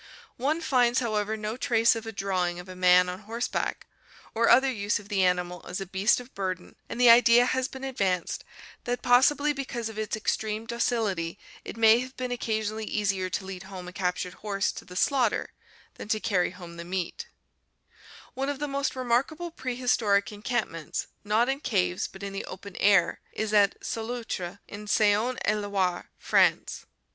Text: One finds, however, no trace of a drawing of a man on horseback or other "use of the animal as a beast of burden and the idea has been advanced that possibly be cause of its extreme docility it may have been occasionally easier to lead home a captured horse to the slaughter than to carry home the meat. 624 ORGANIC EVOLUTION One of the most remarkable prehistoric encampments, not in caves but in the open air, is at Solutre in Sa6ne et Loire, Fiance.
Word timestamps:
One 0.37 0.61
finds, 0.61 0.97
however, 0.97 1.37
no 1.37 1.55
trace 1.57 1.95
of 1.95 2.07
a 2.07 2.11
drawing 2.11 2.57
of 2.59 2.67
a 2.67 2.75
man 2.75 3.07
on 3.07 3.19
horseback 3.19 3.85
or 4.33 4.49
other 4.49 4.71
"use 4.71 4.97
of 4.97 5.09
the 5.09 5.23
animal 5.23 5.63
as 5.67 5.79
a 5.79 5.85
beast 5.85 6.19
of 6.19 6.33
burden 6.33 6.75
and 6.89 6.99
the 6.99 7.11
idea 7.11 7.45
has 7.45 7.67
been 7.67 7.83
advanced 7.83 8.43
that 8.85 9.03
possibly 9.03 9.53
be 9.53 9.63
cause 9.63 9.89
of 9.89 9.99
its 9.99 10.15
extreme 10.17 10.65
docility 10.65 11.37
it 11.63 11.77
may 11.77 11.99
have 11.99 12.17
been 12.17 12.31
occasionally 12.31 12.85
easier 12.87 13.29
to 13.29 13.45
lead 13.45 13.61
home 13.69 13.87
a 13.87 13.93
captured 13.93 14.33
horse 14.33 14.71
to 14.71 14.85
the 14.85 14.95
slaughter 14.95 15.53
than 15.93 16.07
to 16.07 16.19
carry 16.19 16.49
home 16.49 16.77
the 16.77 16.83
meat. 16.83 17.27
624 18.33 18.41
ORGANIC 18.41 18.41
EVOLUTION 18.41 18.41
One 18.41 18.49
of 18.49 18.59
the 18.59 18.67
most 18.67 18.95
remarkable 18.95 19.51
prehistoric 19.51 20.31
encampments, 20.31 21.07
not 21.23 21.47
in 21.47 21.59
caves 21.59 22.07
but 22.07 22.23
in 22.23 22.33
the 22.33 22.45
open 22.45 22.75
air, 22.77 23.19
is 23.33 23.53
at 23.53 23.75
Solutre 23.85 24.57
in 24.67 24.87
Sa6ne 24.87 25.37
et 25.45 25.57
Loire, 25.57 26.09
Fiance. 26.17 26.85